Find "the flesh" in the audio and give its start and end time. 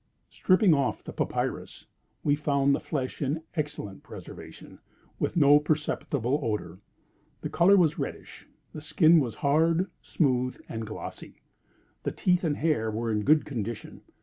2.73-3.21